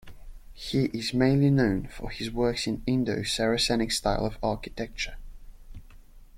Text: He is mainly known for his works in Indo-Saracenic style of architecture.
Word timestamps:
He 0.55 0.85
is 0.85 1.13
mainly 1.13 1.51
known 1.51 1.87
for 1.89 2.09
his 2.09 2.31
works 2.31 2.65
in 2.65 2.81
Indo-Saracenic 2.87 3.91
style 3.91 4.25
of 4.25 4.39
architecture. 4.41 5.17